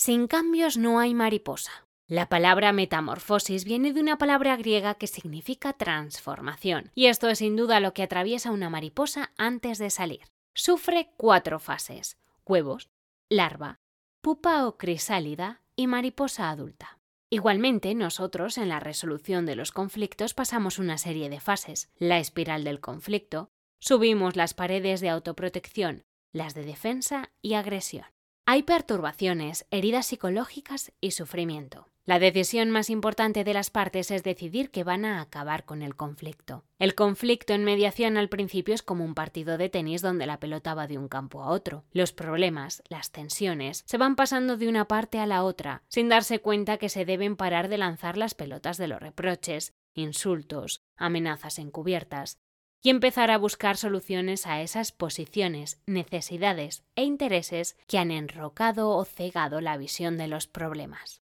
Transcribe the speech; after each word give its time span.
Sin 0.00 0.28
cambios 0.28 0.76
no 0.76 1.00
hay 1.00 1.12
mariposa. 1.12 1.72
La 2.06 2.28
palabra 2.28 2.72
metamorfosis 2.72 3.64
viene 3.64 3.92
de 3.92 4.00
una 4.00 4.16
palabra 4.16 4.56
griega 4.56 4.94
que 4.94 5.08
significa 5.08 5.72
transformación, 5.72 6.92
y 6.94 7.06
esto 7.06 7.28
es 7.28 7.38
sin 7.38 7.56
duda 7.56 7.80
lo 7.80 7.94
que 7.94 8.04
atraviesa 8.04 8.52
una 8.52 8.70
mariposa 8.70 9.32
antes 9.36 9.78
de 9.78 9.90
salir. 9.90 10.20
Sufre 10.54 11.10
cuatro 11.16 11.58
fases: 11.58 12.16
huevos, 12.46 12.90
larva, 13.28 13.80
pupa 14.22 14.68
o 14.68 14.78
crisálida 14.78 15.62
y 15.74 15.88
mariposa 15.88 16.48
adulta. 16.48 17.00
Igualmente, 17.28 17.92
nosotros 17.96 18.56
en 18.56 18.68
la 18.68 18.78
resolución 18.78 19.46
de 19.46 19.56
los 19.56 19.72
conflictos 19.72 20.32
pasamos 20.32 20.78
una 20.78 20.96
serie 20.96 21.28
de 21.28 21.40
fases. 21.40 21.90
La 21.98 22.20
espiral 22.20 22.62
del 22.62 22.78
conflicto, 22.78 23.50
subimos 23.80 24.36
las 24.36 24.54
paredes 24.54 25.00
de 25.00 25.08
autoprotección, 25.08 26.04
las 26.32 26.54
de 26.54 26.62
defensa 26.62 27.32
y 27.42 27.54
agresión. 27.54 28.06
Hay 28.50 28.62
perturbaciones, 28.62 29.66
heridas 29.70 30.06
psicológicas 30.06 30.90
y 31.02 31.10
sufrimiento. 31.10 31.86
La 32.06 32.18
decisión 32.18 32.70
más 32.70 32.88
importante 32.88 33.44
de 33.44 33.52
las 33.52 33.68
partes 33.68 34.10
es 34.10 34.22
decidir 34.22 34.70
que 34.70 34.84
van 34.84 35.04
a 35.04 35.20
acabar 35.20 35.66
con 35.66 35.82
el 35.82 35.94
conflicto. 35.96 36.64
El 36.78 36.94
conflicto 36.94 37.52
en 37.52 37.64
mediación 37.64 38.16
al 38.16 38.30
principio 38.30 38.74
es 38.74 38.82
como 38.82 39.04
un 39.04 39.12
partido 39.12 39.58
de 39.58 39.68
tenis 39.68 40.00
donde 40.00 40.24
la 40.24 40.40
pelota 40.40 40.72
va 40.72 40.86
de 40.86 40.96
un 40.96 41.08
campo 41.08 41.42
a 41.42 41.50
otro. 41.50 41.84
Los 41.92 42.14
problemas, 42.14 42.82
las 42.88 43.12
tensiones, 43.12 43.84
se 43.86 43.98
van 43.98 44.16
pasando 44.16 44.56
de 44.56 44.66
una 44.66 44.86
parte 44.88 45.18
a 45.18 45.26
la 45.26 45.44
otra, 45.44 45.82
sin 45.88 46.08
darse 46.08 46.38
cuenta 46.38 46.78
que 46.78 46.88
se 46.88 47.04
deben 47.04 47.36
parar 47.36 47.68
de 47.68 47.76
lanzar 47.76 48.16
las 48.16 48.32
pelotas 48.32 48.78
de 48.78 48.88
los 48.88 48.98
reproches, 48.98 49.74
insultos, 49.92 50.80
amenazas 50.96 51.58
encubiertas, 51.58 52.38
y 52.82 52.90
empezar 52.90 53.30
a 53.30 53.38
buscar 53.38 53.76
soluciones 53.76 54.46
a 54.46 54.62
esas 54.62 54.92
posiciones, 54.92 55.80
necesidades 55.86 56.84
e 56.96 57.04
intereses 57.04 57.76
que 57.86 57.98
han 57.98 58.10
enrocado 58.10 58.90
o 58.90 59.04
cegado 59.04 59.60
la 59.60 59.76
visión 59.76 60.16
de 60.16 60.28
los 60.28 60.46
problemas. 60.46 61.22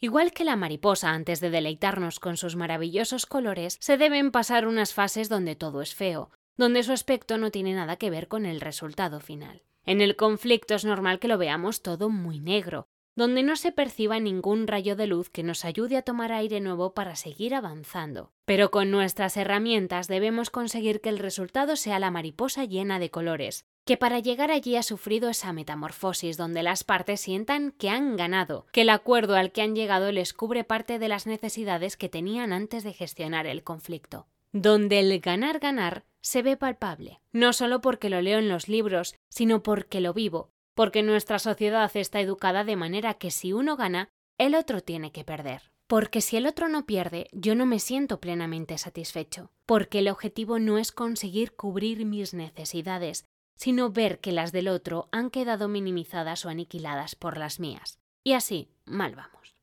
Igual 0.00 0.32
que 0.32 0.44
la 0.44 0.56
mariposa 0.56 1.10
antes 1.10 1.40
de 1.40 1.50
deleitarnos 1.50 2.18
con 2.18 2.36
sus 2.36 2.56
maravillosos 2.56 3.24
colores, 3.24 3.76
se 3.80 3.96
deben 3.96 4.32
pasar 4.32 4.66
unas 4.66 4.92
fases 4.92 5.28
donde 5.28 5.54
todo 5.54 5.80
es 5.80 5.94
feo, 5.94 6.30
donde 6.56 6.82
su 6.82 6.92
aspecto 6.92 7.38
no 7.38 7.52
tiene 7.52 7.74
nada 7.74 7.96
que 7.96 8.10
ver 8.10 8.26
con 8.26 8.44
el 8.44 8.60
resultado 8.60 9.20
final. 9.20 9.62
En 9.84 10.00
el 10.00 10.16
conflicto 10.16 10.74
es 10.74 10.84
normal 10.84 11.20
que 11.20 11.28
lo 11.28 11.38
veamos 11.38 11.82
todo 11.82 12.08
muy 12.08 12.40
negro, 12.40 12.88
donde 13.14 13.42
no 13.42 13.56
se 13.56 13.72
perciba 13.72 14.20
ningún 14.20 14.66
rayo 14.66 14.96
de 14.96 15.06
luz 15.06 15.28
que 15.28 15.42
nos 15.42 15.64
ayude 15.64 15.96
a 15.96 16.02
tomar 16.02 16.32
aire 16.32 16.60
nuevo 16.60 16.94
para 16.94 17.16
seguir 17.16 17.54
avanzando. 17.54 18.32
Pero 18.44 18.70
con 18.70 18.90
nuestras 18.90 19.36
herramientas 19.36 20.08
debemos 20.08 20.50
conseguir 20.50 21.00
que 21.00 21.08
el 21.08 21.18
resultado 21.18 21.76
sea 21.76 21.98
la 21.98 22.10
mariposa 22.10 22.64
llena 22.64 22.98
de 22.98 23.10
colores, 23.10 23.66
que 23.84 23.96
para 23.96 24.20
llegar 24.20 24.50
allí 24.50 24.76
ha 24.76 24.82
sufrido 24.82 25.28
esa 25.28 25.52
metamorfosis 25.52 26.36
donde 26.36 26.62
las 26.62 26.84
partes 26.84 27.20
sientan 27.20 27.72
que 27.72 27.90
han 27.90 28.16
ganado, 28.16 28.66
que 28.72 28.82
el 28.82 28.90
acuerdo 28.90 29.36
al 29.36 29.52
que 29.52 29.62
han 29.62 29.74
llegado 29.74 30.12
les 30.12 30.32
cubre 30.32 30.64
parte 30.64 30.98
de 30.98 31.08
las 31.08 31.26
necesidades 31.26 31.96
que 31.96 32.08
tenían 32.08 32.52
antes 32.52 32.84
de 32.84 32.92
gestionar 32.92 33.46
el 33.46 33.62
conflicto. 33.62 34.26
Donde 34.52 35.00
el 35.00 35.18
ganar 35.20 35.58
ganar 35.58 36.04
se 36.20 36.42
ve 36.42 36.56
palpable, 36.56 37.20
no 37.32 37.52
solo 37.52 37.80
porque 37.80 38.10
lo 38.10 38.22
leo 38.22 38.38
en 38.38 38.48
los 38.48 38.68
libros, 38.68 39.16
sino 39.28 39.62
porque 39.62 40.00
lo 40.00 40.14
vivo, 40.14 40.51
porque 40.74 41.02
nuestra 41.02 41.38
sociedad 41.38 41.90
está 41.94 42.20
educada 42.20 42.64
de 42.64 42.76
manera 42.76 43.14
que 43.14 43.30
si 43.30 43.52
uno 43.52 43.76
gana, 43.76 44.08
el 44.38 44.54
otro 44.54 44.80
tiene 44.80 45.12
que 45.12 45.24
perder. 45.24 45.70
Porque 45.86 46.20
si 46.20 46.36
el 46.36 46.46
otro 46.46 46.68
no 46.68 46.86
pierde, 46.86 47.28
yo 47.32 47.54
no 47.54 47.66
me 47.66 47.78
siento 47.78 48.20
plenamente 48.20 48.78
satisfecho, 48.78 49.50
porque 49.66 49.98
el 49.98 50.08
objetivo 50.08 50.58
no 50.58 50.78
es 50.78 50.90
conseguir 50.90 51.54
cubrir 51.54 52.06
mis 52.06 52.32
necesidades, 52.32 53.26
sino 53.56 53.90
ver 53.90 54.20
que 54.20 54.32
las 54.32 54.52
del 54.52 54.68
otro 54.68 55.08
han 55.12 55.28
quedado 55.30 55.68
minimizadas 55.68 56.46
o 56.46 56.48
aniquiladas 56.48 57.14
por 57.14 57.36
las 57.36 57.60
mías. 57.60 57.98
Y 58.24 58.32
así, 58.32 58.70
mal 58.86 59.14
vamos. 59.14 59.54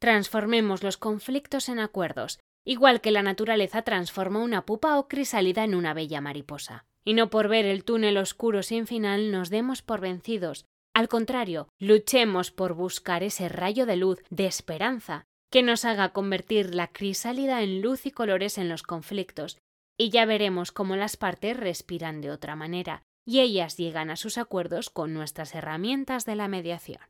Transformemos 0.00 0.82
los 0.82 0.96
conflictos 0.96 1.68
en 1.68 1.78
acuerdos, 1.78 2.40
igual 2.64 3.00
que 3.00 3.12
la 3.12 3.22
naturaleza 3.22 3.82
transforma 3.82 4.40
una 4.40 4.66
pupa 4.66 4.98
o 4.98 5.06
crisálida 5.06 5.62
en 5.62 5.76
una 5.76 5.94
bella 5.94 6.20
mariposa 6.20 6.86
y 7.04 7.14
no 7.14 7.30
por 7.30 7.48
ver 7.48 7.64
el 7.64 7.84
túnel 7.84 8.16
oscuro 8.16 8.62
sin 8.62 8.86
final 8.86 9.30
nos 9.30 9.50
demos 9.50 9.82
por 9.82 10.00
vencidos. 10.00 10.64
Al 10.94 11.08
contrario, 11.08 11.68
luchemos 11.78 12.50
por 12.50 12.74
buscar 12.74 13.22
ese 13.22 13.48
rayo 13.48 13.86
de 13.86 13.96
luz, 13.96 14.22
de 14.30 14.46
esperanza, 14.46 15.24
que 15.50 15.62
nos 15.62 15.84
haga 15.84 16.12
convertir 16.12 16.74
la 16.74 16.88
crisálida 16.88 17.62
en 17.62 17.82
luz 17.82 18.06
y 18.06 18.10
colores 18.10 18.58
en 18.58 18.68
los 18.68 18.82
conflictos, 18.82 19.58
y 19.98 20.10
ya 20.10 20.24
veremos 20.24 20.72
cómo 20.72 20.96
las 20.96 21.16
partes 21.16 21.56
respiran 21.56 22.20
de 22.20 22.30
otra 22.30 22.56
manera, 22.56 23.02
y 23.26 23.40
ellas 23.40 23.76
llegan 23.76 24.10
a 24.10 24.16
sus 24.16 24.38
acuerdos 24.38 24.90
con 24.90 25.12
nuestras 25.12 25.54
herramientas 25.54 26.24
de 26.24 26.36
la 26.36 26.48
mediación. 26.48 27.00